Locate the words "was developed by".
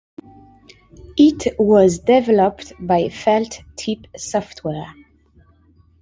1.59-3.09